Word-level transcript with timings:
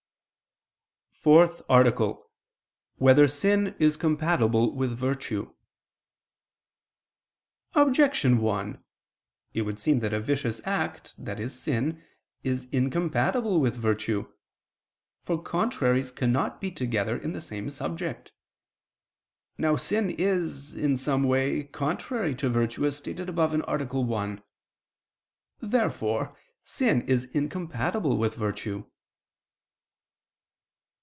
________________________FOURTH 1.23 1.61
ARTICLE 1.69 2.05
[I 2.07 2.09
II, 2.09 2.13
Q. 2.17 2.21
71, 2.23 2.23
Art. 2.25 2.97
4] 2.97 3.05
Whether 3.05 3.27
Sin 3.27 3.75
Is 3.77 3.95
Compatible 3.95 4.75
with 4.75 4.97
Virtue? 4.97 5.53
Objection 7.75 8.37
1: 8.39 8.83
It 9.53 9.61
would 9.61 9.77
seem 9.79 9.99
that 9.99 10.15
a 10.15 10.19
vicious 10.19 10.61
act, 10.65 11.13
i.e. 11.23 11.47
sin, 11.47 12.03
is 12.43 12.63
incompatible 12.71 13.61
with 13.61 13.75
virtue. 13.75 14.33
For 15.21 15.39
contraries 15.39 16.09
cannot 16.11 16.59
be 16.59 16.71
together 16.71 17.15
in 17.15 17.33
the 17.33 17.41
same 17.41 17.69
subject. 17.69 18.31
Now 19.59 19.75
sin 19.75 20.09
is, 20.09 20.73
in 20.73 20.97
some 20.97 21.21
way, 21.25 21.65
contrary 21.65 22.33
to 22.33 22.49
virtue, 22.49 22.83
as 22.83 22.97
stated 22.97 23.29
above 23.29 23.53
(A. 23.53 23.59
1). 23.85 24.43
Therefore 25.61 26.35
sin 26.63 27.03
is 27.07 27.25
incompatible 27.25 28.17
with 28.17 28.33
virtue. 28.33 28.85